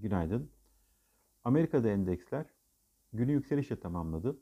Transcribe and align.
Günaydın. 0.00 0.50
Amerika'da 1.44 1.88
endeksler 1.88 2.46
günü 3.12 3.32
yükselişle 3.32 3.80
tamamladı. 3.80 4.38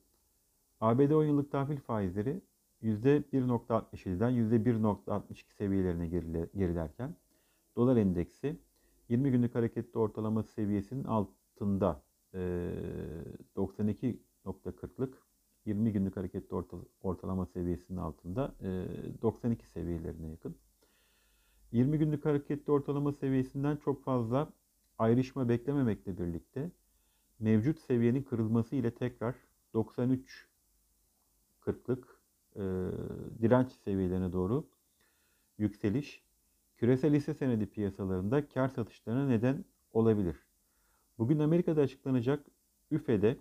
ABD 0.81 1.11
10 1.11 1.25
yıllık 1.25 1.53
tahvil 1.53 1.77
faizleri 1.77 2.43
%1.67'den 2.83 4.31
%1.62 4.31 5.53
seviyelerine 5.55 6.07
gerile- 6.09 6.49
gerilerken 6.57 7.15
dolar 7.77 7.97
endeksi 7.97 8.57
20 9.09 9.31
günlük 9.31 9.55
hareketli 9.55 9.99
ortalama 9.99 10.43
seviyesinin 10.43 11.05
altında 11.05 12.03
eee, 12.35 12.41
92.40'lık 13.57 15.19
20 15.67 15.93
günlük 15.93 16.17
hareketli 16.17 16.55
orta- 16.55 16.87
ortalama 17.03 17.47
seviyesinin 17.47 17.99
altında 17.99 18.55
eee, 18.63 18.87
92 19.23 19.67
seviyelerine 19.67 20.29
yakın. 20.29 20.57
20 21.73 21.99
günlük 21.99 22.25
hareketli 22.25 22.73
ortalama 22.73 23.13
seviyesinden 23.13 23.77
çok 23.77 24.03
fazla 24.05 24.53
ayrışma 24.99 25.49
beklememekle 25.49 26.19
birlikte 26.19 26.71
mevcut 27.39 27.79
seviyenin 27.79 28.23
kırılması 28.23 28.77
ile 28.77 28.91
tekrar 28.95 29.35
93 29.75 30.47
40'lık 31.61 32.21
e, 32.57 32.63
direnç 33.43 33.73
seviyelerine 33.73 34.33
doğru 34.33 34.69
yükseliş 35.59 36.23
küresel 36.77 37.15
hisse 37.15 37.35
senedi 37.35 37.67
piyasalarında 37.67 38.49
kar 38.49 38.69
satışlarına 38.69 39.27
neden 39.27 39.65
olabilir. 39.93 40.37
Bugün 41.19 41.39
Amerika'da 41.39 41.81
açıklanacak 41.81 42.47
üfede 42.91 43.37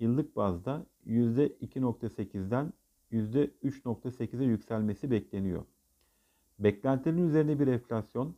yıllık 0.00 0.36
bazda 0.36 0.86
%2.8'den 1.06 2.72
%3.8'e 3.12 4.44
yükselmesi 4.44 5.10
bekleniyor. 5.10 5.64
Beklentilerin 6.58 7.28
üzerine 7.28 7.60
bir 7.60 7.66
enflasyon 7.66 8.36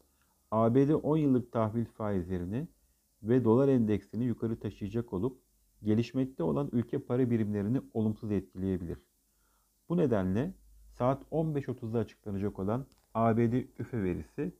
ABD 0.52 0.90
10 1.02 1.16
yıllık 1.16 1.52
tahvil 1.52 1.84
faizlerini 1.84 2.68
ve 3.22 3.44
dolar 3.44 3.68
endeksini 3.68 4.24
yukarı 4.24 4.60
taşıyacak 4.60 5.12
olup 5.12 5.42
gelişmekte 5.82 6.42
olan 6.42 6.68
ülke 6.72 6.98
para 6.98 7.30
birimlerini 7.30 7.80
olumsuz 7.94 8.32
etkileyebilir. 8.32 8.98
Bu 9.88 9.96
nedenle 9.96 10.54
saat 10.90 11.22
15.30'da 11.30 11.98
açıklanacak 11.98 12.58
olan 12.58 12.86
ABD 13.14 13.52
üfe 13.78 14.02
verisi 14.02 14.52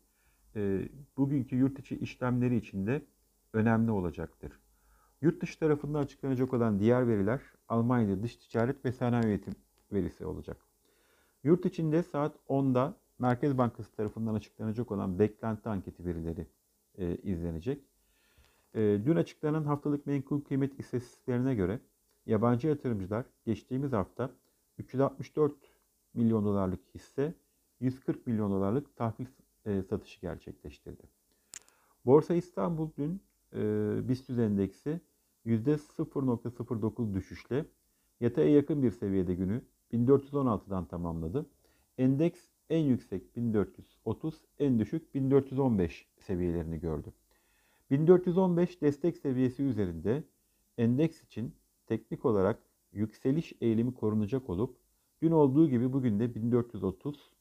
e, 0.57 0.89
bugünkü 1.17 1.57
yurt 1.57 1.79
içi 1.79 1.99
işlemleri 1.99 2.57
için 2.57 2.87
de 2.87 3.03
önemli 3.53 3.91
olacaktır. 3.91 4.53
Yurt 5.21 5.43
dışı 5.43 5.59
tarafında 5.59 5.99
açıklanacak 5.99 6.55
olan 6.55 6.81
diğer 6.81 7.09
veriler 7.09 7.41
Almanya 7.69 8.23
dış 8.23 8.37
ticaret 8.37 8.85
ve 8.85 8.93
sanayi 8.93 9.27
üretim 9.27 9.55
verisi 9.93 10.27
olacak. 10.27 10.57
Yurt 11.45 11.67
içinde 11.67 12.03
saat 12.03 12.37
10'da 12.49 13.02
Merkez 13.23 13.59
Bankası 13.59 13.93
tarafından 13.93 14.35
açıklanacak 14.35 14.93
olan 14.93 15.19
beklenti 15.19 15.69
anketi 15.69 16.05
verileri 16.05 16.47
e, 16.99 17.17
izlenecek. 17.17 17.85
E, 18.75 18.81
dün 18.81 19.17
açıklanan 19.17 19.65
haftalık 19.65 20.07
menkul 20.07 20.41
kıymet 20.41 20.81
istatistiklerine 20.81 21.55
göre 21.55 21.81
yabancı 22.27 22.69
yatırımcılar 22.69 23.25
geçtiğimiz 23.47 23.93
hafta 23.93 24.31
364 24.79 25.53
milyon 26.15 26.45
dolarlık 26.45 26.81
hisse 26.95 27.35
140 27.81 28.27
milyon 28.27 28.51
dolarlık 28.51 28.97
tahvil 28.97 29.27
e, 29.65 29.83
satışı 29.83 30.21
gerçekleştirdi. 30.21 31.03
Borsa 32.07 32.35
İstanbul 32.35 32.91
dün 32.99 33.21
e, 33.53 33.61
BIST 34.09 34.31
endeksi 34.31 35.01
%0.09 35.47 37.15
düşüşle 37.15 37.67
yataya 38.21 38.49
yakın 38.49 38.83
bir 38.83 38.91
seviyede 38.91 39.35
günü 39.35 39.63
1416'dan 39.93 40.85
tamamladı. 40.85 41.47
Endeks 41.99 42.53
en 42.73 42.85
yüksek 42.85 43.37
1430, 43.37 44.41
en 44.59 44.79
düşük 44.79 45.15
1415 45.15 46.07
seviyelerini 46.19 46.81
gördü. 46.81 47.13
1415 47.91 48.83
destek 48.83 49.17
seviyesi 49.17 49.63
üzerinde 49.63 50.23
endeks 50.79 51.23
için 51.23 51.55
teknik 51.87 52.25
olarak 52.25 52.63
yükseliş 52.93 53.53
eğilimi 53.61 53.95
korunacak 53.95 54.51
olup 54.51 54.77
dün 55.23 55.31
olduğu 55.31 55.69
gibi 55.69 55.93
bugün 55.93 56.21
de 56.21 56.35
1430 56.35 57.33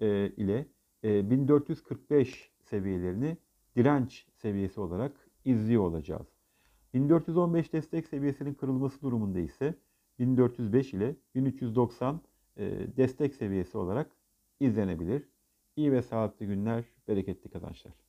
e, 0.00 0.32
ile 0.36 0.66
e, 1.04 1.30
1445 1.30 2.50
seviyelerini 2.60 3.36
direnç 3.76 4.26
seviyesi 4.34 4.80
olarak 4.80 5.12
izliyor 5.44 5.82
olacağız. 5.82 6.26
1415 6.94 7.72
destek 7.72 8.06
seviyesinin 8.06 8.54
kırılması 8.54 9.02
durumunda 9.02 9.38
ise 9.38 9.74
1405 10.18 10.94
ile 10.94 11.16
1390 11.34 12.20
e, 12.56 12.86
destek 12.96 13.34
seviyesi 13.34 13.78
olarak 13.78 14.21
izlenebilir. 14.62 15.28
İyi 15.76 15.92
ve 15.92 16.02
sağlıklı 16.02 16.46
günler, 16.46 16.84
bereketli 17.08 17.50
kazançlar. 17.50 17.94